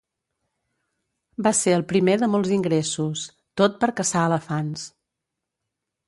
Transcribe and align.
Va 1.47 1.51
ser 1.57 1.75
el 1.79 1.83
primer 1.91 2.15
de 2.21 2.29
molts 2.35 2.53
ingressos, 2.55 3.25
tot 3.63 3.77
per 3.83 3.91
caçar 3.99 4.23
elefants. 4.31 4.87